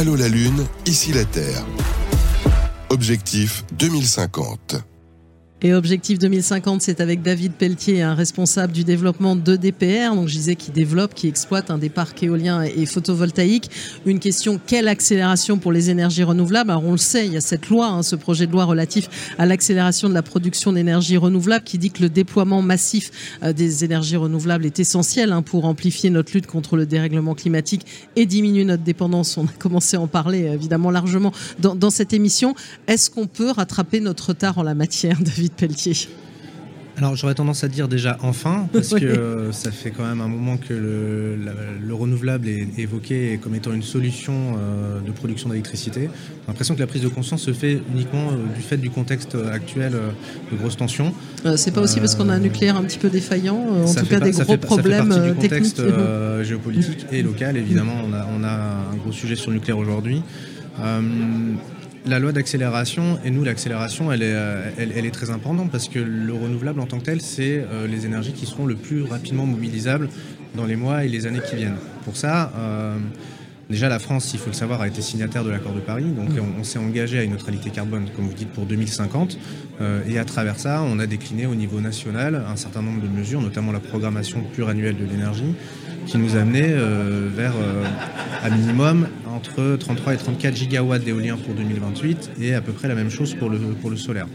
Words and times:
Allô 0.00 0.16
la 0.16 0.28
Lune, 0.28 0.66
ici 0.86 1.12
la 1.12 1.26
Terre. 1.26 1.62
Objectif 2.88 3.64
2050. 3.72 4.89
Et 5.62 5.74
Objectif 5.74 6.18
2050, 6.18 6.80
c'est 6.80 7.02
avec 7.02 7.20
David 7.20 7.52
Pelletier, 7.52 8.00
un 8.00 8.14
responsable 8.14 8.72
du 8.72 8.82
développement 8.82 9.36
de 9.36 9.56
DPR. 9.56 10.14
Donc 10.14 10.26
je 10.26 10.32
disais 10.32 10.56
qui 10.56 10.70
développe, 10.70 11.12
qui 11.12 11.28
exploite 11.28 11.70
un 11.70 11.76
des 11.76 11.90
parcs 11.90 12.22
éoliens 12.22 12.62
et 12.62 12.86
photovoltaïques. 12.86 13.70
Une 14.06 14.20
question 14.20 14.58
quelle 14.66 14.88
accélération 14.88 15.58
pour 15.58 15.70
les 15.70 15.90
énergies 15.90 16.22
renouvelables? 16.22 16.70
Alors 16.70 16.84
on 16.86 16.92
le 16.92 16.96
sait, 16.96 17.26
il 17.26 17.34
y 17.34 17.36
a 17.36 17.42
cette 17.42 17.68
loi, 17.68 17.88
hein, 17.88 18.02
ce 18.02 18.16
projet 18.16 18.46
de 18.46 18.52
loi 18.52 18.64
relatif 18.64 19.34
à 19.36 19.44
l'accélération 19.44 20.08
de 20.08 20.14
la 20.14 20.22
production 20.22 20.72
d'énergie 20.72 21.18
renouvelable, 21.18 21.64
qui 21.64 21.76
dit 21.76 21.90
que 21.90 22.00
le 22.00 22.08
déploiement 22.08 22.62
massif 22.62 23.10
euh, 23.42 23.52
des 23.52 23.84
énergies 23.84 24.16
renouvelables 24.16 24.64
est 24.64 24.80
essentiel 24.80 25.30
hein, 25.30 25.42
pour 25.42 25.66
amplifier 25.66 26.08
notre 26.08 26.32
lutte 26.32 26.46
contre 26.46 26.76
le 26.76 26.86
dérèglement 26.86 27.34
climatique 27.34 27.84
et 28.16 28.24
diminuer 28.24 28.64
notre 28.64 28.82
dépendance. 28.82 29.36
On 29.36 29.44
a 29.44 29.52
commencé 29.58 29.98
à 29.98 30.00
en 30.00 30.06
parler 30.06 30.38
évidemment 30.38 30.90
largement 30.90 31.32
dans, 31.58 31.74
dans 31.74 31.90
cette 31.90 32.14
émission. 32.14 32.54
Est-ce 32.86 33.10
qu'on 33.10 33.26
peut 33.26 33.50
rattraper 33.50 34.00
notre 34.00 34.30
retard 34.30 34.56
en 34.56 34.62
la 34.62 34.74
matière, 34.74 35.18
David? 35.20 35.49
Pelletier 35.56 36.08
alors 37.00 37.16
j'aurais 37.16 37.34
tendance 37.34 37.64
à 37.64 37.68
dire 37.68 37.88
déjà 37.88 38.18
enfin, 38.22 38.68
parce 38.72 38.90
que 38.94 39.48
ça 39.52 39.70
fait 39.70 39.90
quand 39.90 40.04
même 40.04 40.20
un 40.20 40.28
moment 40.28 40.56
que 40.58 40.74
le, 40.74 41.94
renouvelable 41.94 42.48
est 42.48 42.78
évoqué 42.78 43.38
comme 43.42 43.54
étant 43.54 43.72
une 43.72 43.82
solution 43.82 44.32
euh, 44.56 45.00
de 45.00 45.10
production 45.10 45.48
d'électricité. 45.50 46.02
J'ai 46.02 46.08
l'impression 46.48 46.74
que 46.74 46.80
la 46.80 46.86
prise 46.86 47.02
de 47.02 47.08
conscience 47.08 47.42
se 47.42 47.52
fait 47.52 47.80
uniquement 47.92 48.30
euh, 48.30 48.54
du 48.54 48.62
fait 48.62 48.76
du 48.78 48.88
contexte 48.90 49.36
actuel 49.52 49.92
euh, 49.94 50.10
de 50.52 50.56
grosses 50.56 50.76
tensions. 50.76 51.12
c'est 51.56 51.72
pas 51.72 51.80
aussi 51.80 52.00
parce 52.00 52.14
qu'on 52.14 52.28
a 52.28 52.34
un 52.34 52.38
nucléaire 52.38 52.76
un 52.76 52.82
petit 52.84 52.98
peu 52.98 53.10
défaillant, 53.10 53.58
en 53.84 53.94
tout 53.94 54.06
cas 54.06 54.20
des 54.20 54.30
gros 54.30 54.56
problèmes 54.56 55.12
ça 55.12 55.22
fait 55.22 55.28
du 55.28 55.34
contexte 55.34 55.82
géopolitique 56.42 57.06
et 57.12 57.22
local. 57.22 57.56
Évidemment, 57.56 57.94
on 58.06 58.12
a, 58.12 58.26
on 58.38 58.44
a, 58.44 58.92
un 58.92 58.96
gros 58.96 59.12
sujet 59.12 59.36
sur 59.36 59.50
le 59.50 59.56
nucléaire 59.56 59.78
aujourd'hui 59.78 60.22
la 62.06 62.18
loi 62.18 62.32
d'accélération, 62.32 63.18
et 63.24 63.30
nous 63.30 63.44
l'accélération, 63.44 64.10
elle 64.10 64.22
est, 64.22 64.32
euh, 64.34 64.70
elle, 64.78 65.04
est 65.04 65.10
très 65.10 65.30
importante 65.30 65.70
parce 65.70 65.88
que 65.88 65.98
le 65.98 66.32
renouvelable 66.32 66.80
en 66.80 66.86
tant 66.86 66.98
que 66.98 67.04
tel, 67.04 67.20
c'est 67.20 67.64
euh, 67.70 67.86
les 67.86 68.06
énergies 68.06 68.32
qui 68.32 68.46
seront 68.46 68.66
le 68.66 68.74
plus 68.74 69.02
rapidement 69.02 69.46
mobilisables 69.46 70.08
dans 70.54 70.64
les 70.64 70.76
mois 70.76 71.04
et 71.04 71.08
les 71.08 71.26
années 71.26 71.40
qui 71.48 71.56
viennent. 71.56 71.76
Pour 72.04 72.16
ça, 72.16 72.52
euh, 72.56 72.96
déjà 73.68 73.88
la 73.88 73.98
France, 73.98 74.30
il 74.32 74.38
faut 74.38 74.48
le 74.48 74.54
savoir, 74.54 74.80
a 74.80 74.88
été 74.88 75.02
signataire 75.02 75.44
de 75.44 75.50
l'accord 75.50 75.74
de 75.74 75.80
Paris, 75.80 76.04
donc 76.04 76.30
on, 76.58 76.64
s'est 76.64 76.78
engagé 76.78 77.18
à 77.18 77.22
une 77.22 77.32
neutralité 77.32 77.70
carbone, 77.70 78.08
comme 78.16 78.26
vous 78.26 78.34
dites, 78.34 78.50
pour 78.50 78.64
2050, 78.64 79.38
et 80.08 80.18
à 80.18 80.24
travers 80.24 80.58
ça, 80.58 80.82
on 80.82 80.98
a 80.98 81.06
décliné 81.06 81.46
au 81.46 81.54
niveau 81.54 81.80
national 81.80 82.42
un 82.46 82.56
certain 82.56 82.82
nombre 82.82 83.00
de 83.00 83.08
mesures, 83.08 83.40
notamment 83.40 83.72
la 83.72 83.80
programmation 83.80 84.42
pluriannuelle 84.42 84.96
de 84.96 85.04
l'énergie, 85.04 85.54
qui 86.06 86.18
nous 86.18 86.36
amenait 86.36 86.74
vers 87.34 87.54
à 88.42 88.50
minimum 88.50 89.06
entre 89.40 89.76
33 89.76 90.14
et 90.14 90.16
34 90.18 90.54
gigawatts 90.54 91.02
d'éolien 91.02 91.38
pour 91.38 91.54
2028 91.54 92.32
et 92.42 92.54
à 92.54 92.60
peu 92.60 92.72
près 92.72 92.88
la 92.88 92.94
même 92.94 93.08
chose 93.08 93.34
pour 93.34 93.48
le, 93.48 93.58
pour 93.58 93.88
le 93.88 93.96
solaire. 93.96 94.26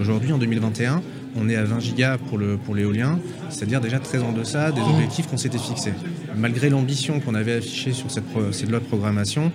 Aujourd'hui, 0.00 0.32
en 0.32 0.38
2021, 0.38 1.02
on 1.36 1.48
est 1.50 1.56
à 1.56 1.64
20 1.64 1.80
gigas 1.80 2.16
pour, 2.16 2.38
le, 2.38 2.56
pour 2.56 2.74
l'éolien, 2.74 3.18
c'est-à-dire 3.50 3.82
déjà 3.82 3.98
très 3.98 4.22
en 4.22 4.32
deçà 4.32 4.72
des 4.72 4.80
objectifs 4.80 5.26
qu'on 5.26 5.36
s'était 5.36 5.58
fixés. 5.58 5.92
Malgré 6.36 6.70
l'ambition 6.70 7.20
qu'on 7.20 7.34
avait 7.34 7.56
affichée 7.56 7.92
sur 7.92 8.10
cette, 8.10 8.24
cette 8.52 8.70
loi 8.70 8.80
de 8.80 8.86
programmation, 8.86 9.52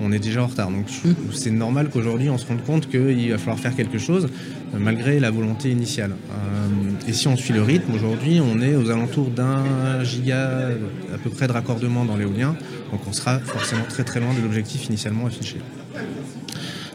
on 0.00 0.12
est 0.12 0.18
déjà 0.18 0.42
en 0.42 0.46
retard. 0.46 0.70
Donc 0.70 0.86
c'est 1.32 1.50
normal 1.50 1.90
qu'aujourd'hui 1.90 2.30
on 2.30 2.38
se 2.38 2.46
rende 2.46 2.62
compte 2.62 2.88
qu'il 2.88 3.30
va 3.30 3.38
falloir 3.38 3.58
faire 3.58 3.74
quelque 3.74 3.98
chose 3.98 4.28
euh, 4.74 4.78
malgré 4.78 5.20
la 5.20 5.30
volonté 5.30 5.70
initiale. 5.70 6.12
Euh, 6.30 7.08
et 7.08 7.12
si 7.12 7.28
on 7.28 7.36
suit 7.36 7.52
le 7.52 7.62
rythme, 7.62 7.92
aujourd'hui 7.94 8.40
on 8.40 8.60
est 8.60 8.76
aux 8.76 8.90
alentours 8.90 9.30
d'un 9.30 10.02
giga 10.04 10.70
à 11.12 11.18
peu 11.22 11.30
près 11.30 11.46
de 11.46 11.52
raccordement 11.52 12.04
dans 12.04 12.16
l'éolien. 12.16 12.56
Donc 12.90 13.00
on 13.08 13.12
sera 13.12 13.38
forcément 13.38 13.84
très 13.88 14.04
très 14.04 14.20
loin 14.20 14.34
de 14.34 14.40
l'objectif 14.40 14.86
initialement 14.86 15.26
affiché. 15.26 15.56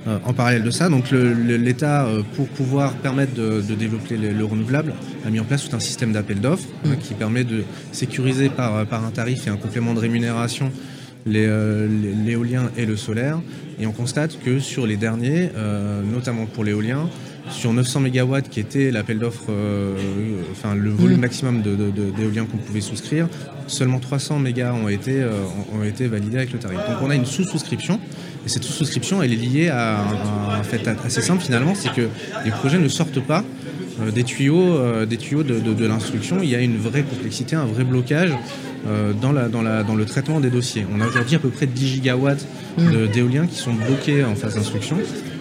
Euh, 0.06 0.20
en 0.26 0.34
parallèle 0.34 0.64
de 0.64 0.72
ça, 0.72 0.90
donc 0.90 1.12
l'État, 1.12 2.08
pour 2.36 2.48
pouvoir 2.50 2.94
permettre 2.94 3.34
de, 3.36 3.62
développer 3.62 4.18
le, 4.18 4.44
renouvelable, 4.44 4.94
a 5.26 5.30
mis 5.30 5.40
en 5.40 5.46
place 5.46 5.70
tout 5.70 5.76
un 5.76 5.80
système 5.80 6.12
d'appel 6.12 6.42
d'offres 6.42 6.68
hein, 6.86 6.96
qui 7.00 7.14
permet 7.14 7.46
de 7.46 7.64
sécuriser 7.94 8.50
par, 8.50 8.86
par 8.86 9.06
un 9.06 9.12
tarif 9.12 9.48
et 9.48 9.50
un 9.50 9.56
complément 9.56 9.94
de 9.94 10.00
rémunération 10.00 10.72
euh, 11.26 11.88
l'éolien 12.26 12.70
et 12.78 12.86
le 12.86 12.98
solaire. 12.98 13.40
Et 13.80 13.88
on 13.88 13.92
constate 13.92 14.40
que 14.44 14.60
sur 14.60 14.86
les 14.86 14.98
derniers, 14.98 15.52
euh, 15.56 16.02
notamment 16.04 16.46
pour 16.46 16.64
l'éolien, 16.64 17.10
sur 17.50 17.74
900 17.74 18.02
MW 18.02 18.42
qui 18.50 18.60
était 18.60 18.92
l'appel 18.92 19.20
d'offres, 19.20 19.50
euh, 19.50 19.96
enfin 20.52 20.76
le 20.76 20.90
volume 20.90 21.18
mm. 21.18 21.22
maximum 21.22 21.62
d'éolien 21.62 22.46
qu'on 22.46 22.58
pouvait 22.58 22.82
souscrire, 22.82 23.28
seulement 23.68 24.00
300 24.00 24.40
MW 24.40 24.62
ont 24.84 24.90
été, 24.90 25.26
ont 25.74 25.84
été 25.84 26.08
validés 26.08 26.38
avec 26.38 26.54
le 26.54 26.60
tarif. 26.60 26.78
Donc 26.78 26.98
on 27.02 27.10
a 27.10 27.16
une 27.16 27.26
sous-souscription. 27.26 28.00
Et 28.46 28.50
cette 28.50 28.64
sous-souscription, 28.64 29.24
elle 29.24 29.32
est 29.32 29.38
liée 29.38 29.70
à 29.70 30.02
un, 30.60 30.64
fait 30.64 30.86
assez 31.06 31.22
simple 31.22 31.42
finalement, 31.42 31.76
c'est 31.76 31.94
que 31.94 32.10
les 32.44 32.52
projets 32.52 32.80
ne 32.80 32.90
sortent 32.90 33.22
pas 33.22 33.44
des 34.14 34.24
tuyaux, 34.24 35.06
des 35.06 35.18
tuyaux 35.18 35.44
de 35.44 35.86
l'instruction. 35.86 36.40
Il 36.42 36.50
y 36.50 36.56
a 36.56 36.60
une 36.60 36.78
vraie 36.78 37.04
complexité, 37.04 37.56
un 37.56 37.66
vrai 37.66 37.84
blocage 37.84 38.34
euh, 38.86 39.14
dans, 39.14 39.32
la, 39.32 39.48
dans, 39.48 39.62
la, 39.62 39.82
dans 39.84 39.96
le 39.96 40.04
traitement 40.04 40.42
des 40.42 40.50
dossiers. 40.50 40.86
On 40.94 41.00
a 41.00 41.08
aujourd'hui 41.08 41.38
à 41.38 41.40
peu 41.40 41.48
près 41.48 41.68
10 41.68 41.88
gigawatts 41.88 42.46
mm. 42.78 43.08
d'éolien 43.14 43.48
qui 43.48 43.56
sont 43.56 43.72
bloqués 43.74 44.26
en 44.26 44.36
phase 44.36 44.56
d'instruction. 44.56 44.98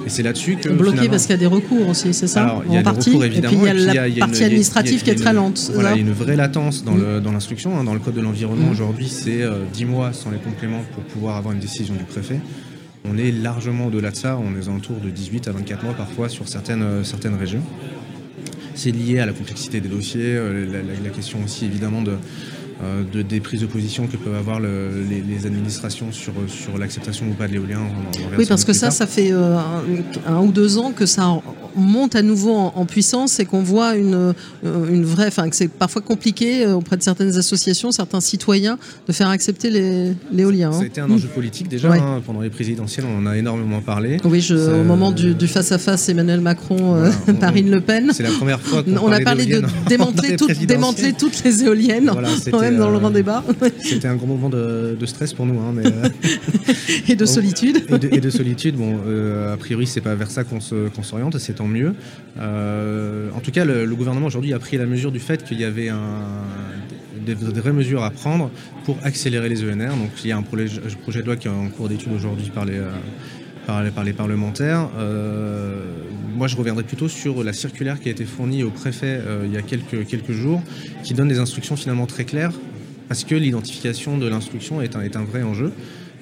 Et 0.07 0.11
c'est 0.11 0.23
là-dessus 0.23 0.57
que. 0.57 0.69
Bloqués 0.69 1.09
parce 1.09 1.23
qu'il 1.23 1.31
y 1.31 1.35
a 1.35 1.39
des 1.39 1.47
recours 1.47 1.89
aussi, 1.89 2.13
c'est 2.13 2.27
ça 2.27 2.43
Alors, 2.43 2.63
il 2.67 2.75
y 2.75 2.77
a 2.77 2.83
des 2.83 2.89
recours 2.89 3.25
évidemment. 3.25 3.67
Et 3.67 3.71
puis 3.71 3.83
il 3.83 3.95
y 3.95 3.99
a 3.99 4.09
la 4.09 4.27
partie 4.27 4.45
administrative 4.45 5.03
qui 5.03 5.11
est 5.11 5.15
très 5.15 5.33
lente. 5.33 5.71
Voilà, 5.75 5.93
il 5.93 5.97
y 5.97 5.99
a 5.99 6.03
une 6.03 6.13
vraie 6.13 6.37
latence 6.37 6.85
dans 6.85 6.93
mm. 6.93 7.33
l'instruction. 7.33 7.79
Hein. 7.79 7.85
Dans 7.85 7.95
le 7.95 8.01
code 8.01 8.15
de 8.15 8.21
l'environnement, 8.21 8.69
mm. 8.69 8.73
aujourd'hui, 8.73 9.09
c'est 9.09 9.43
10 9.73 9.85
euh, 9.85 9.87
mois 9.87 10.13
sans 10.13 10.31
les 10.31 10.39
compléments 10.39 10.83
pour 10.95 11.03
pouvoir 11.05 11.37
avoir 11.37 11.55
une 11.55 11.61
décision 11.61 11.95
du 11.95 12.05
préfet. 12.05 12.41
On 13.05 13.19
est 13.19 13.33
largement 13.33 13.87
au-delà 13.87 14.11
de 14.11 14.17
ça, 14.17 14.39
on 14.39 14.57
est 14.57 14.69
autour 14.69 14.97
de 14.99 15.11
18 15.11 15.49
à 15.49 15.53
24 15.53 15.85
mois 15.85 15.95
parfois 15.95 16.29
sur 16.29 16.49
certaines, 16.49 16.83
euh, 16.83 17.05
certaines 17.05 17.35
régions. 17.35 17.63
C'est 18.75 18.93
lié 18.93 19.19
à 19.19 19.27
la 19.27 19.33
complexité 19.33 19.81
des 19.81 19.89
dossiers, 19.89 20.39
la 21.05 21.11
question 21.11 21.39
aussi 21.45 21.67
évidemment 21.67 22.01
de, 22.01 22.13
euh, 22.13 22.17
de, 22.81 23.23
des 23.23 23.41
prises 23.41 23.61
de 23.61 23.67
position 23.67 24.07
que 24.07 24.17
peuvent 24.17 24.35
avoir 24.35 24.61
les, 24.61 25.47
administrations 25.47 26.13
sur, 26.13 26.33
sur 26.49 26.79
l'acceptation 26.79 27.27
ou 27.29 27.35
pas 27.35 27.49
de 27.49 27.53
l'éolien. 27.53 27.81
Oui, 28.39 28.47
parce 28.47 28.65
que 28.65 28.73
ça, 28.73 28.91
ça 28.91 29.07
fait 29.07 29.33
euh, 29.33 29.57
un, 30.27 30.41
ou 30.41 30.53
deux 30.53 30.79
ans 30.79 30.93
que 30.93 31.07
ça 31.07 31.29
monte 31.77 32.17
à 32.17 32.23
nouveau 32.23 32.55
en, 32.55 32.85
puissance 32.87 33.39
et 33.41 33.45
qu'on 33.45 33.63
voit 33.63 33.95
une, 33.97 34.35
euh, 34.65 34.87
une 34.91 35.05
vraie, 35.05 35.29
enfin 35.29 35.49
que 35.49 35.57
c'est 35.57 35.69
parfois 35.69 36.03
compliqué 36.03 36.67
auprès 36.67 36.97
de 36.97 37.03
certaines 37.03 37.37
associations, 37.37 37.93
certains 37.93 38.21
citoyens, 38.21 38.79
de 39.07 39.13
faire 39.13 39.29
accepter 39.29 39.71
l'éolien. 40.33 40.71
Hein. 40.71 40.73
Ça 40.73 40.83
a 40.83 40.87
été 40.87 41.01
un 41.01 41.11
enjeu 41.11 41.29
politique 41.29 41.69
déjà 41.69 41.93
hein, 41.93 42.21
pendant 42.27 42.41
les 42.41 42.51
présidentielles, 42.51 43.07
on 43.09 43.23
en 43.23 43.27
a 43.27 43.37
énormément 43.37 43.81
parlé. 43.81 44.19
Oui, 44.25 44.47
au 44.53 44.85
moment 44.85 45.13
du, 45.13 45.35
face 45.47 45.73
à 45.73 45.79
face 45.79 46.09
Emmanuel 46.09 46.41
Macron, 46.41 47.03
Marine 47.53 47.71
Le 47.71 47.81
Pen. 47.81 48.11
C'est 48.13 48.23
la 48.23 48.31
première 48.31 48.61
fois 48.61 48.83
qu'on 48.83 48.97
on 48.97 49.13
a 49.13 49.21
parlé 49.21 49.47
de 49.47 49.63
démanteler, 49.89 50.37
démanteler 50.67 51.13
toutes 51.13 51.43
les 51.45 51.65
éoliennes. 51.65 52.11
Voilà, 52.13 52.31
dans 52.79 52.91
le 52.91 52.99
grand 52.99 53.11
euh, 53.11 53.13
débat. 53.13 53.45
C'était 53.83 54.09
un 54.09 54.17
grand 54.17 54.27
moment 54.27 54.49
de, 54.49 54.97
stress 55.07 55.35
pour 55.35 55.47
nous. 55.47 55.61
Hein, 55.61 55.73
mais, 55.75 55.87
euh, 55.87 56.09
et 57.09 57.17
de 57.17 57.27
solitude. 57.27 57.85
Et 58.11 58.21
de, 58.21 58.31
solitude. 58.31 58.77
Bon, 58.77 58.99
euh, 59.07 59.53
a 59.53 59.57
priori, 59.57 59.87
c'est 59.87 60.01
pas 60.01 60.15
vers 60.15 60.31
ça 60.31 60.45
qu'on 60.45 60.61
s'oriente, 60.61 61.39
c'est 61.39 61.61
mieux. 61.67 61.95
en 62.39 63.41
tout 63.43 63.51
cas, 63.51 63.65
le, 63.65 63.95
gouvernement 63.95 64.27
aujourd'hui 64.27 64.53
a 64.53 64.59
pris 64.59 64.77
la 64.77 64.87
mesure 64.87 65.13
du 65.13 65.21
fait 65.21 65.45
qu'il 65.45 65.61
y 65.61 65.65
avait 65.65 65.91
des, 67.25 67.35
vraies 67.35 67.73
mesures 67.73 68.03
à 68.03 68.11
prendre 68.11 68.51
pour 68.85 68.97
accélérer 69.03 69.49
les 69.49 69.63
ENR. 69.63 69.97
Donc 69.97 70.11
il 70.25 70.29
y 70.29 70.33
a 70.33 70.37
un 70.37 70.43
projet, 70.43 70.69
de 70.69 71.27
loi 71.27 71.37
qui 71.37 71.49
est 71.49 71.51
en 71.51 71.69
cours 71.69 71.89
d'étude 71.89 72.13
aujourd'hui 72.13 72.51
par 72.51 72.65
les, 72.65 72.81
par, 73.67 73.85
par 73.91 74.05
les 74.05 74.13
parlementaires. 74.13 74.89
moi, 76.37 76.49
je 76.49 76.57
reviendrai 76.57 76.85
plutôt 76.85 77.09
sur 77.09 77.45
la 77.45 77.53
circulaire 77.53 78.01
qui 78.01 78.09
a 78.09 78.13
été 78.13 78.25
fournie 78.25 78.63
au 78.63 78.71
préfet 78.71 79.21
il 79.45 79.53
y 79.53 79.57
a 79.57 79.63
quelques, 79.63 80.07
quelques 80.07 80.33
jours, 80.33 80.63
qui 81.03 81.15
donne 81.15 81.29
des 81.29 81.39
instructions 81.39 81.77
finalement 81.77 82.07
très 82.07 82.25
claires 82.25 82.53
parce 83.13 83.25
que 83.25 83.35
l'identification 83.35 84.17
de 84.17 84.27
l'instruction 84.27 84.81
est 84.81 84.97
un, 84.97 85.03
est 85.03 85.17
un 85.17 85.25
vrai 85.25 85.43
enjeu. 85.43 85.71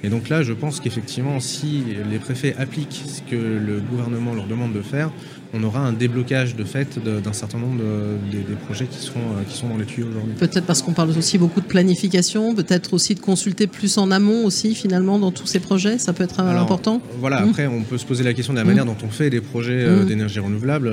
Et 0.02 0.08
donc 0.08 0.28
là, 0.28 0.42
je 0.42 0.52
pense 0.52 0.80
qu'effectivement, 0.80 1.40
si 1.40 1.84
les 2.10 2.18
préfets 2.18 2.54
appliquent 2.58 3.02
ce 3.06 3.20
que 3.30 3.36
le 3.36 3.80
gouvernement 3.80 4.34
leur 4.34 4.46
demande 4.46 4.72
de 4.72 4.80
faire, 4.80 5.10
on 5.52 5.62
aura 5.64 5.80
un 5.80 5.92
déblocage 5.92 6.54
de 6.54 6.64
fait 6.64 6.98
d'un 6.98 7.32
certain 7.32 7.58
nombre 7.58 7.78
de, 7.78 8.36
des, 8.36 8.54
projets 8.66 8.86
qui, 8.86 8.98
seront, 8.98 9.20
euh, 9.20 9.42
qui 9.48 9.56
sont 9.56 9.68
dans 9.68 9.76
les 9.76 9.84
tuyaux 9.84 10.08
aujourd'hui. 10.08 10.34
Peut-être 10.38 10.64
parce 10.64 10.82
qu'on 10.82 10.92
parle 10.92 11.10
aussi 11.10 11.38
beaucoup 11.38 11.60
de 11.60 11.66
planification, 11.66 12.54
peut-être 12.54 12.94
aussi 12.94 13.14
de 13.14 13.20
consulter 13.20 13.66
plus 13.66 13.98
en 13.98 14.10
amont 14.10 14.44
aussi 14.44 14.74
finalement 14.74 15.18
dans 15.18 15.32
tous 15.32 15.46
ces 15.46 15.58
projets, 15.58 15.98
ça 15.98 16.12
peut 16.12 16.24
être 16.24 16.40
euh, 16.40 16.56
important 16.56 17.02
Voilà, 17.18 17.40
mmh. 17.40 17.48
après 17.48 17.66
on 17.66 17.82
peut 17.82 17.98
se 17.98 18.06
poser 18.06 18.22
la 18.22 18.32
question 18.32 18.52
de 18.52 18.58
la 18.58 18.64
manière 18.64 18.84
mmh. 18.84 18.88
dont 18.88 19.06
on 19.06 19.10
fait 19.10 19.30
des 19.30 19.40
projets 19.40 19.84
euh, 19.84 20.02
mmh. 20.02 20.06
d'énergie 20.06 20.38
renouvelable, 20.38 20.92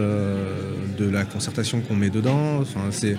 de 0.98 1.10
la 1.10 1.24
concertation 1.26 1.82
qu'on 1.82 1.96
met 1.96 2.10
dedans, 2.10 2.60
enfin 2.62 2.82
c'est 2.90 3.16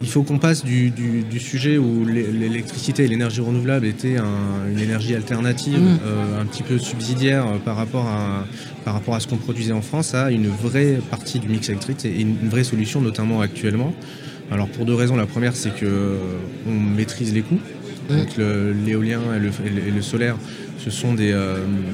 il 0.00 0.08
faut 0.08 0.22
qu'on 0.22 0.38
passe 0.38 0.64
du, 0.64 0.92
sujet 1.38 1.78
où 1.78 2.04
l'électricité 2.04 3.04
et 3.04 3.08
l'énergie 3.08 3.40
renouvelable 3.40 3.86
étaient 3.86 4.16
une 4.16 4.78
énergie 4.78 5.14
alternative, 5.14 5.78
mm. 5.78 5.98
euh, 6.04 6.42
un 6.42 6.46
petit 6.46 6.62
peu 6.62 6.78
subsidiaire 6.78 7.46
par 7.64 7.76
rapport 7.76 8.06
à, 8.06 8.44
par 8.84 8.94
rapport 8.94 9.14
à 9.14 9.20
ce 9.20 9.26
qu'on 9.26 9.36
produisait 9.36 9.72
en 9.72 9.82
France, 9.82 10.14
à 10.14 10.30
une 10.30 10.48
vraie 10.48 10.98
partie 11.10 11.38
du 11.38 11.48
mix 11.48 11.68
électrique 11.68 12.04
et 12.04 12.20
une, 12.20 12.48
vraie 12.48 12.64
solution, 12.64 13.00
notamment 13.00 13.40
actuellement. 13.40 13.94
Alors 14.50 14.68
pour 14.68 14.84
deux 14.84 14.94
raisons. 14.94 15.16
La 15.16 15.26
première, 15.26 15.56
c'est 15.56 15.70
qu'on 15.70 16.70
maîtrise 16.70 17.32
les 17.32 17.42
coûts. 17.42 17.60
Donc 18.08 18.36
l'éolien 18.36 19.20
et 19.36 19.90
le, 19.90 20.02
solaire, 20.02 20.36
ce 20.78 20.90
sont 20.90 21.14
des, 21.14 21.34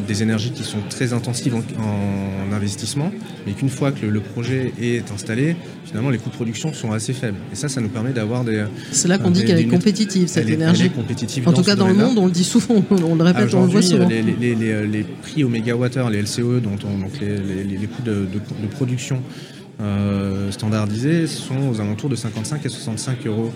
des, 0.09 0.23
énergies 0.23 0.51
qui 0.51 0.65
sont 0.65 0.81
très 0.89 1.13
intensives 1.13 1.55
en, 1.55 2.53
investissement, 2.53 3.13
mais 3.47 3.53
qu'une 3.53 3.69
fois 3.69 3.93
que 3.93 4.07
le, 4.07 4.21
projet 4.21 4.73
est 4.81 5.11
installé, 5.13 5.57
finalement 5.85 6.11
les 6.11 6.19
coûts 6.19 6.31
de 6.31 6.35
production 6.35 6.73
sont 6.73 6.93
assez 6.93 7.13
faibles. 7.13 7.39
Et 7.53 7.57
ça, 7.57 7.69
ça 7.69 7.81
nous 7.81 7.89
permet 7.89 8.11
d'avoir 8.13 8.45
des... 8.45 8.65
C'est 8.91 9.09
là 9.09 9.19
qu'on 9.19 9.31
dit 9.31 9.45
qu'elle 9.45 9.61
est 9.61 9.67
compétitive, 9.67 10.29
cette 10.29 10.49
énergie. 10.49 10.83
Elle 10.83 10.87
est 10.89 10.95
compétitive 10.95 11.49
en 11.49 11.53
tout 11.53 11.63
cas, 11.63 11.77
dans 11.77 11.89
le 11.89 11.95
monde, 11.95 12.19
on 12.19 12.27
le 12.27 12.33
dit 12.33 12.45
souvent, 12.45 12.85
on 12.91 13.15
le 13.15 13.23
répète, 13.23 13.55
on 13.55 13.65
le 13.65 13.71
voit 13.71 13.83
souvent. 13.83 14.09
Les, 14.09 14.23
les, 14.23 14.55
les, 14.55 14.87
les 14.87 15.05
prix 15.05 15.45
au 15.45 15.49
mégawattheure, 15.49 16.11
les 16.11 16.23
LCE, 16.23 16.61
dont 16.63 16.79
on, 16.85 16.99
donc 16.99 17.13
les, 17.21 17.87
coûts 17.87 18.03
de, 18.03 18.27
de 18.33 18.67
production 18.67 19.23
euh, 19.81 20.51
standardisés 20.51 21.27
sont 21.27 21.71
aux 21.71 21.81
alentours 21.81 22.11
de 22.11 22.17
55 22.17 22.67
et 22.67 22.69
65 22.69 23.27
euros 23.27 23.51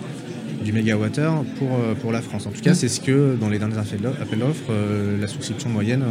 du 0.63 0.73
mégawattheure 0.73 1.43
pour, 1.57 1.75
euh, 1.75 1.93
pour 1.95 2.11
la 2.11 2.21
France. 2.21 2.47
En 2.47 2.51
tout 2.51 2.61
cas, 2.61 2.71
mmh. 2.71 2.75
c'est 2.75 2.87
ce 2.87 3.01
que 3.01 3.35
dans 3.39 3.49
les 3.49 3.59
derniers 3.59 3.77
appels 3.77 4.01
d'offres, 4.01 4.69
euh, 4.69 5.19
la 5.19 5.27
souscription 5.27 5.69
moyenne, 5.69 6.03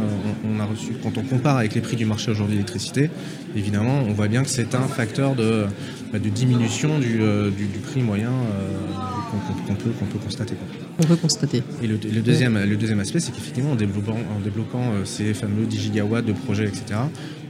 on, 0.43 0.59
a 0.59 0.65
reçu. 0.65 0.93
Quand 1.01 1.17
on 1.17 1.23
compare 1.23 1.57
avec 1.57 1.75
les 1.75 1.81
prix 1.81 1.95
du 1.95 2.05
marché 2.05 2.31
aujourd'hui 2.31 2.55
d'électricité, 2.55 3.09
évidemment, 3.55 3.99
on 4.07 4.13
voit 4.13 4.27
bien 4.27 4.43
que 4.43 4.49
c'est 4.49 4.75
un 4.75 4.87
facteur 4.87 5.35
de, 5.35 5.65
bah, 6.11 6.19
de 6.19 6.29
diminution 6.29 6.99
du, 6.99 7.17
du, 7.17 7.79
prix 7.79 8.01
moyen 8.01 8.31
qu'on 9.67 9.75
peut, 9.75 9.89
qu'on 9.91 10.05
peut 10.05 10.19
constater. 10.19 10.55
On 10.99 11.03
peut 11.03 11.15
constater. 11.15 11.63
Et 11.81 11.87
le, 11.87 11.97
deuxième, 11.97 12.63
le 12.63 12.77
deuxième 12.77 12.99
aspect, 12.99 13.19
c'est 13.19 13.31
qu'effectivement, 13.31 13.71
en 13.71 13.75
développant, 13.75 14.17
en 14.35 14.39
développant 14.43 14.91
ces 15.03 15.33
fameux 15.33 15.65
10 15.65 15.79
gigawatts 15.79 16.25
de 16.25 16.33
projets, 16.33 16.65
etc., 16.65 16.99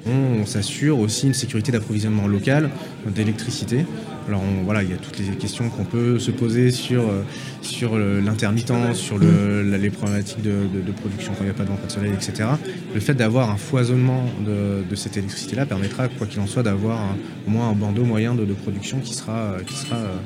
on, 0.06 0.46
s'assure 0.46 1.00
aussi 1.00 1.28
une 1.28 1.34
sécurité 1.34 1.72
d'approvisionnement 1.72 2.28
local 2.28 2.69
d'électricité. 3.07 3.86
Alors 4.28 4.42
voilà, 4.63 4.84
il 4.84 4.90
y 4.90 4.94
a 4.94 4.98
toutes 4.98 5.19
les 5.19 5.25
questions 5.36 5.69
qu'on 5.69 5.84
peut 5.84 6.19
se 6.19 6.31
poser 6.31 6.72
sur, 6.72 7.04
euh, 7.04 8.22
l'intermittence, 8.22 8.98
sur 8.98 9.18
les 9.19 9.90
problématiques 9.90 10.42
de, 10.42 10.92
production 10.92 11.34
quand 11.34 11.42
il 11.42 11.46
n'y 11.46 11.52
a 11.52 11.54
pas 11.54 11.63
de 11.63 11.69
vent, 11.69 11.75
pas 11.75 11.88
de 11.88 11.92
soleil, 11.92 12.13
etc. 12.13 12.50
Le 12.94 13.00
fait 13.00 13.13
d'avoir 13.13 13.50
un 13.52 13.57
foisonnement 13.57 14.25
de, 14.46 14.96
cette 14.96 15.18
électricité-là 15.18 15.66
permettra, 15.66 16.07
quoi 16.07 16.28
qu'il 16.28 16.40
en 16.40 16.48
soit, 16.48 16.63
d'avoir 16.63 17.00
au 17.48 17.52
moins 17.52 17.69
un 17.69 17.74
bandeau 17.74 18.04
moyen 18.04 18.34
de, 18.36 18.46
production 18.54 19.00
qui 19.00 19.13
sera, 19.13 19.57
qui 19.66 19.75
sera 19.75 19.98
euh, 19.98 20.18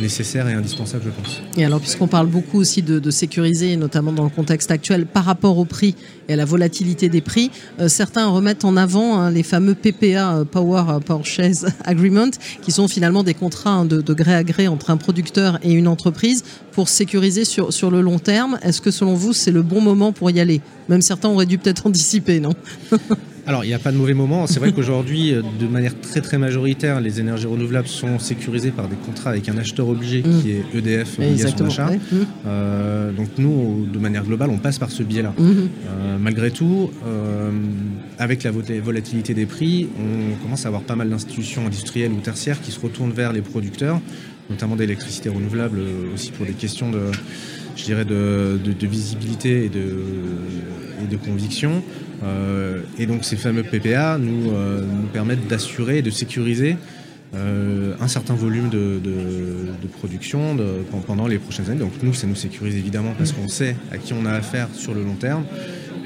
nécessaire 0.00 0.48
et 0.48 0.52
indispensable, 0.52 1.04
je 1.06 1.10
pense. 1.10 1.42
Et 1.56 1.64
alors, 1.64 1.80
puisqu'on 1.80 2.06
parle 2.06 2.26
beaucoup 2.26 2.58
aussi 2.58 2.82
de, 2.82 3.10
sécuriser, 3.10 3.76
notamment 3.76 4.12
dans 4.12 4.24
le 4.24 4.30
contexte 4.30 4.70
actuel, 4.70 5.06
par 5.06 5.24
rapport 5.24 5.58
au 5.58 5.64
prix 5.64 5.94
et 6.28 6.32
à 6.32 6.36
la 6.36 6.44
volatilité 6.44 7.08
des 7.08 7.20
prix, 7.20 7.50
euh, 7.80 7.88
certains 7.88 8.26
remettent 8.26 8.64
en 8.64 8.76
avant 8.76 9.18
hein, 9.18 9.30
les 9.30 9.42
fameux 9.42 9.74
PPA, 9.74 10.36
euh, 10.36 10.44
Power 10.44 10.98
Purchase 11.04 11.66
Agreement, 11.84 12.30
qui 12.62 12.72
sont 12.72 12.88
finalement 12.88 13.22
des 13.22 13.34
contrats 13.34 13.70
hein, 13.70 13.84
de, 13.84 14.00
gré 14.14 14.34
à 14.34 14.44
gré 14.44 14.68
entre 14.68 14.90
un 14.90 14.96
producteur 14.96 15.58
et 15.62 15.72
une 15.72 15.88
entreprise 15.88 16.44
pour 16.72 16.88
sécuriser 16.88 17.44
sur, 17.44 17.72
sur 17.72 17.90
le 17.90 18.00
long 18.00 18.18
terme. 18.18 18.58
Est-ce 18.62 18.80
que 18.80 18.90
selon 18.90 19.14
vous, 19.14 19.32
c'est 19.32 19.52
le 19.52 19.62
bon 19.62 19.80
moment 19.80 20.12
pour 20.12 20.30
y 20.30 20.40
aller? 20.40 20.60
Même 20.88 21.02
certains 21.02 21.28
auraient 21.28 21.46
dû 21.46 21.58
peut-être 21.58 21.86
anticiper, 21.86 22.40
non? 22.40 22.54
Alors, 23.46 23.64
il 23.64 23.68
n'y 23.68 23.74
a 23.74 23.78
pas 23.78 23.92
de 23.92 23.96
mauvais 23.96 24.14
moment. 24.14 24.46
C'est 24.46 24.58
vrai 24.58 24.72
qu'aujourd'hui, 24.72 25.32
euh, 25.32 25.42
de 25.60 25.66
manière 25.66 25.98
très 26.00 26.20
très 26.20 26.38
majoritaire, 26.38 27.00
les 27.00 27.20
énergies 27.20 27.46
renouvelables 27.46 27.88
sont 27.88 28.18
sécurisées 28.18 28.70
par 28.70 28.88
des 28.88 28.96
contrats 28.96 29.30
avec 29.30 29.48
un 29.48 29.58
acheteur 29.58 29.88
obligé 29.88 30.22
qui 30.22 30.28
mm. 30.28 30.74
est 30.74 30.78
EDF 30.78 31.18
lié 31.18 31.44
à 31.44 31.48
son 31.48 31.66
achat. 31.66 31.90
Mm. 31.90 32.16
Euh, 32.46 33.12
donc 33.12 33.28
nous, 33.38 33.86
de 33.92 33.98
manière 33.98 34.24
globale, 34.24 34.50
on 34.50 34.58
passe 34.58 34.78
par 34.78 34.90
ce 34.90 35.02
biais-là. 35.02 35.34
Mm-hmm. 35.38 35.44
Euh, 35.44 36.18
malgré 36.18 36.50
tout, 36.50 36.90
avec 38.18 38.42
la 38.44 38.50
volatilité 38.50 39.34
des 39.34 39.46
prix, 39.46 39.88
on 39.98 40.42
commence 40.42 40.64
à 40.64 40.68
avoir 40.68 40.82
pas 40.82 40.96
mal 40.96 41.10
d'institutions 41.10 41.66
industrielles 41.66 42.12
ou 42.12 42.20
tertiaires 42.20 42.60
qui 42.60 42.70
se 42.70 42.80
retournent 42.80 43.12
vers 43.12 43.32
les 43.32 43.42
producteurs, 43.42 44.00
notamment 44.48 44.76
d'électricité 44.76 45.28
renouvelable, 45.28 45.80
aussi 46.14 46.30
pour 46.30 46.46
des 46.46 46.52
questions 46.52 46.90
de 46.90 47.10
je 47.76 47.84
dirais, 47.84 48.04
de, 48.04 48.86
visibilité 48.86 49.64
et 49.64 49.68
de, 49.68 50.02
de 51.08 51.16
conviction. 51.16 51.82
Euh, 52.22 52.80
et 52.98 53.06
donc 53.06 53.24
ces 53.24 53.36
fameux 53.36 53.62
PPA 53.62 54.18
nous, 54.18 54.50
euh, 54.52 54.82
nous 54.82 55.08
permettent 55.08 55.46
d'assurer 55.46 56.02
de 56.02 56.10
sécuriser 56.10 56.76
euh, 57.34 57.94
un 58.00 58.08
certain 58.08 58.34
volume 58.34 58.68
de, 58.68 59.00
production 59.98 60.56
pendant 61.06 61.26
les 61.26 61.38
prochaines 61.38 61.70
années. 61.70 61.80
Donc 61.80 61.92
nous, 62.02 62.12
ça 62.12 62.26
nous 62.26 62.34
sécurise 62.34 62.76
évidemment 62.76 63.14
parce 63.16 63.32
qu'on 63.32 63.48
sait 63.48 63.76
à 63.90 63.98
qui 63.98 64.12
on 64.12 64.26
a 64.26 64.32
affaire 64.32 64.68
sur 64.72 64.94
le 64.94 65.02
long 65.02 65.14
terme. 65.14 65.44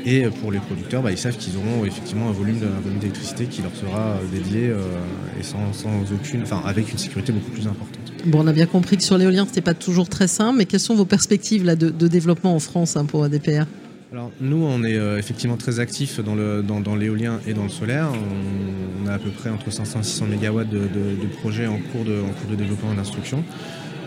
Et 0.06 0.22
pour 0.40 0.52
les 0.52 0.58
producteurs, 0.58 1.02
bah, 1.02 1.10
ils 1.10 1.18
savent 1.18 1.36
qu'ils 1.36 1.56
auront 1.56 1.84
effectivement 1.84 2.28
un 2.28 2.32
volume, 2.32 2.60
d'électricité 3.00 3.46
qui 3.46 3.62
leur 3.62 3.74
sera 3.74 4.18
dédié 4.32 4.72
et 5.38 5.42
sans, 5.42 5.58
aucune, 6.14 6.42
enfin 6.42 6.62
avec 6.64 6.92
une 6.92 6.98
sécurité 6.98 7.32
beaucoup 7.32 7.50
plus 7.50 7.66
importante. 7.66 8.12
Bon, 8.26 8.42
on 8.42 8.46
a 8.46 8.52
bien 8.52 8.66
compris 8.66 8.96
que 8.96 9.02
sur 9.02 9.18
l'éolien, 9.18 9.44
ce 9.44 9.50
n'était 9.50 9.60
pas 9.60 9.74
toujours 9.74 10.08
très 10.08 10.28
simple, 10.28 10.58
mais 10.58 10.64
quelles 10.66 10.80
sont 10.80 10.94
vos 10.94 11.04
perspectives 11.04 11.64
là, 11.64 11.76
de, 11.76 12.08
développement 12.08 12.54
en 12.54 12.60
France 12.60 12.96
hein, 12.96 13.04
pour 13.04 13.24
ADPR 13.24 13.66
alors 14.10 14.30
nous, 14.40 14.64
on 14.64 14.84
est 14.84 14.96
euh, 14.96 15.18
effectivement 15.18 15.58
très 15.58 15.80
actifs 15.80 16.20
dans, 16.20 16.34
l'éolien 16.96 17.40
et 17.46 17.52
dans 17.52 17.64
le 17.64 17.68
solaire. 17.68 18.08
On, 19.02 19.06
a 19.06 19.14
à 19.14 19.18
peu 19.18 19.30
près 19.30 19.50
entre 19.50 19.70
500 19.70 20.00
et 20.00 20.02
600 20.02 20.26
MW 20.26 20.64
de, 20.64 21.26
projets 21.40 21.66
en 21.66 21.78
cours 21.78 22.04
de, 22.04 22.54
développement 22.54 22.92
et 22.92 22.96
d'instruction. 22.96 23.44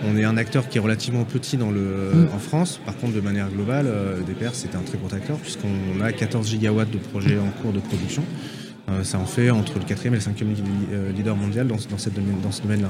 On 0.03 0.17
est 0.17 0.23
un 0.23 0.37
acteur 0.37 0.67
qui 0.67 0.79
est 0.79 0.81
relativement 0.81 1.23
petit 1.23 1.57
dans 1.57 1.69
le, 1.69 1.81
mm. 2.13 2.29
en 2.33 2.39
France. 2.39 2.79
Par 2.83 2.97
contre, 2.97 3.13
de 3.13 3.21
manière 3.21 3.49
globale, 3.49 3.85
euh, 3.87 4.19
DPR, 4.21 4.53
c'est 4.53 4.75
un 4.75 4.81
très 4.81 4.97
gros 4.97 5.13
acteur 5.13 5.37
puisqu'on 5.37 6.01
a 6.01 6.11
14 6.11 6.49
gigawatts 6.49 6.89
de 6.89 6.97
projets 6.97 7.37
en 7.37 7.49
cours 7.61 7.73
de 7.73 7.79
production. 7.79 8.23
Euh, 8.89 9.03
ça 9.03 9.19
en 9.19 9.25
fait 9.25 9.51
entre 9.51 9.77
le 9.77 9.85
quatrième 9.85 10.15
et 10.15 10.17
le 10.17 10.23
cinquième 10.23 10.55
euh, 10.91 11.11
leader 11.11 11.35
mondial 11.35 11.67
dans, 11.67 11.75
dans, 11.75 11.97
cette 11.97 12.13
dans 12.41 12.51
ce 12.51 12.63
domaine-là. 12.63 12.89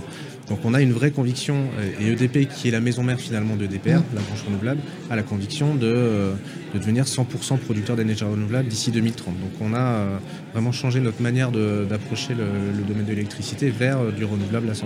Donc 0.49 0.59
on 0.63 0.73
a 0.73 0.81
une 0.81 0.93
vraie 0.93 1.11
conviction, 1.11 1.55
euh, 1.79 1.91
et 1.99 2.11
EDP, 2.13 2.47
qui 2.49 2.69
est 2.69 2.71
la 2.71 2.79
maison 2.79 3.03
mère 3.03 3.19
finalement 3.19 3.57
de 3.57 3.65
DPR, 3.65 3.99
mm. 3.99 4.15
la 4.15 4.21
branche 4.21 4.43
renouvelable, 4.45 4.79
a 5.09 5.15
la 5.17 5.23
conviction 5.23 5.75
de, 5.75 6.31
de 6.73 6.79
devenir 6.79 7.03
100% 7.03 7.57
producteur 7.57 7.97
d'énergie 7.97 8.23
renouvelable 8.23 8.69
d'ici 8.69 8.91
2030. 8.91 9.35
Donc 9.39 9.51
on 9.59 9.73
a 9.73 10.05
vraiment 10.53 10.71
changé 10.71 11.01
notre 11.01 11.21
manière 11.21 11.51
d'approcher 11.51 12.35
le, 12.35 12.45
le, 12.77 12.83
domaine 12.87 13.05
de 13.05 13.11
l'électricité 13.11 13.69
vers 13.69 14.11
du 14.13 14.23
renouvelable 14.23 14.69
à 14.69 14.73
100%. 14.73 14.85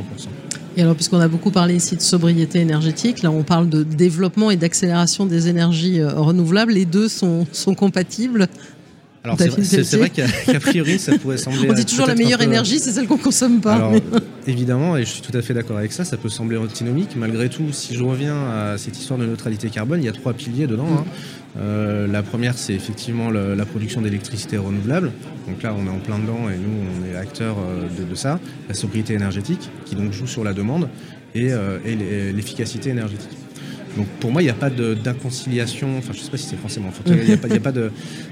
Et 0.77 0.81
alors, 0.81 0.95
puisqu'on 0.95 1.19
a 1.19 1.27
beaucoup 1.27 1.51
parlé 1.51 1.75
ici 1.75 1.95
de 1.95 2.01
sobriété 2.01 2.59
énergétique, 2.59 3.21
là 3.21 3.31
on 3.31 3.43
parle 3.43 3.69
de 3.69 3.83
développement 3.83 4.51
et 4.51 4.57
d'accélération 4.57 5.25
des 5.25 5.47
énergies 5.47 6.03
renouvelables. 6.03 6.73
Les 6.73 6.85
deux 6.85 7.07
sont, 7.07 7.45
sont 7.51 7.75
compatibles 7.75 8.49
alors 9.25 9.37
c'est 9.39 9.97
vrai, 9.97 10.11
qu'à 10.11 10.59
priori 10.59 10.99
ça 10.99 11.17
pourrait 11.17 11.37
sembler. 11.37 11.67
On 11.69 11.73
dit 11.73 11.85
toujours 11.85 12.05
la 12.05 12.15
meilleure 12.15 12.41
énergie, 12.41 12.79
c'est 12.79 12.91
celle 12.91 13.07
qu'on 13.07 13.17
consomme 13.17 13.59
pas. 13.59 13.75
Alors, 13.75 13.93
évidemment, 14.45 14.97
et 14.97 15.01
je 15.03 15.09
suis 15.09 15.21
tout 15.21 15.35
à 15.35 15.41
fait 15.41 15.55
d'accord 15.55 15.77
avec 15.77 15.91
ça, 15.91 16.05
ça 16.05 16.15
peut 16.15 16.29
sembler 16.29 16.57
antinomique. 16.57 17.15
Malgré 17.15 17.49
tout, 17.49 17.71
si 17.71 17.95
je 17.95 18.03
reviens 18.03 18.35
à 18.35 18.77
cette 18.77 18.99
histoire 18.99 19.19
de 19.19 19.25
neutralité 19.25 19.69
carbone, 19.69 20.01
il 20.01 20.05
y 20.05 20.09
a 20.09 20.13
trois 20.13 20.33
piliers 20.33 20.67
dedans. 20.67 20.87
Hein. 20.99 21.05
Euh, 21.57 22.07
la 22.07 22.21
première, 22.21 22.55
c'est 22.57 22.73
effectivement 22.73 23.31
la 23.31 23.65
production 23.65 24.01
d'électricité 24.01 24.57
renouvelable. 24.57 25.11
Donc 25.47 25.63
là, 25.63 25.75
on 25.77 25.85
est 25.87 25.89
en 25.89 25.99
plein 25.99 26.19
dedans 26.19 26.49
et 26.49 26.57
nous, 26.57 26.85
on 26.99 27.11
est 27.11 27.17
acteur 27.17 27.57
euh, 27.57 27.87
de, 28.09 28.15
ça. 28.15 28.39
La 28.67 28.75
sobriété 28.75 29.13
énergétique, 29.13 29.69
qui 29.85 29.95
donc 29.95 30.11
joue 30.11 30.27
sur 30.27 30.43
la 30.43 30.53
demande, 30.53 30.89
et 31.33 31.51
euh, 31.51 31.79
l'efficacité 32.33 32.89
énergétique. 32.89 33.29
Donc 33.95 34.07
pour 34.19 34.31
moi, 34.31 34.41
il 34.41 34.45
n'y 34.45 34.51
a 34.51 34.55
pas 34.55 34.69
d'inconciliation, 34.69 35.97
enfin 35.97 36.11
je 36.13 36.19
ne 36.19 36.23
sais 36.23 36.31
pas 36.31 36.37
si 36.37 36.47
c'est 36.47 36.57
forcément, 36.57 36.91
il 37.05 37.15
n'y 37.15 37.33
a 37.33 37.37
pas, 37.37 37.71
pas 37.71 37.71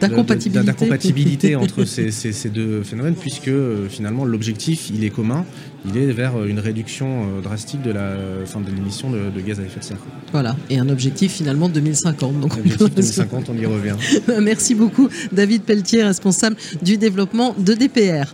d'incompatibilité 0.01 1.55
entre 1.55 1.86
ces, 1.86 2.50
deux 2.50 2.84
phénomènes, 2.84 3.15
puisque 3.15 3.48
euh, 3.48 3.88
finalement 3.89 4.25
l'objectif, 4.25 4.89
il 4.93 5.03
est 5.03 5.10
commun, 5.10 5.46
il 5.86 5.98
est 5.98 6.12
vers 6.12 6.43
une 6.43 6.60
réduction 6.60 7.27
euh, 7.38 7.41
drastique 7.41 7.82
de 7.82 7.91
la 7.91 8.15
fin 8.46 8.60
de 8.60 8.70
l'émission 8.70 9.10
de, 9.10 9.41
gaz 9.41 9.60
à 9.60 9.63
effet 9.63 9.79
de 9.79 9.86
serre. 9.86 9.98
Voilà, 10.32 10.55
et 10.70 10.79
un 10.79 10.89
objectif 10.89 11.34
finalement 11.34 11.70
2050. 11.70 12.39
Donc 12.39 12.58
objectif 12.58 12.93
2050, 12.93 13.50
on 13.50 13.58
y 13.58 13.65
revient. 13.65 13.96
Merci 14.41 14.75
beaucoup 14.75 15.10
David 15.32 15.63
Pelletier, 15.63 16.03
responsable 16.03 16.58
du 16.82 16.98
développement 16.98 17.55
de 17.58 17.74
DPR. 17.74 18.34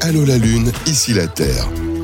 Allô 0.00 0.24
la 0.24 0.38
Lune, 0.38 0.70
ici 0.86 1.14
la 1.14 1.26
Terre. 1.26 1.68